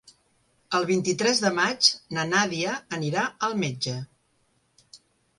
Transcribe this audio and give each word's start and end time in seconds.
El 0.77 0.85
vint-i-tres 0.91 1.41
de 1.43 1.51
maig 1.57 1.89
na 2.17 2.23
Nàdia 2.31 2.71
anirà 2.97 3.25
al 3.49 3.53
metge. 3.65 3.93